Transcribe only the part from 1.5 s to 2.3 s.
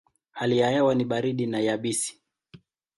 yabisi.